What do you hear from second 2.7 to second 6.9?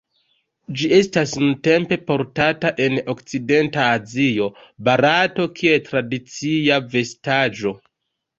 en okcidenta Azio, Barato, kiel tradicia